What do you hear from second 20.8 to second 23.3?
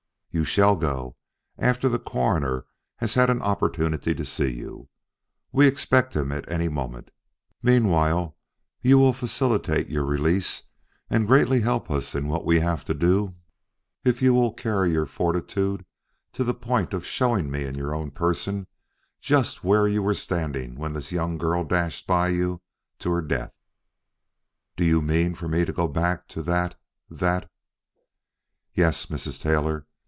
this young girl dashed by you to her